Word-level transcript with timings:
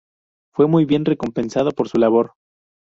Fue 0.55 0.67
muy 0.67 0.85
bien 0.85 1.05
recompensado 1.05 1.69
por 1.69 1.87
su 1.87 1.99
labor. 1.99 2.33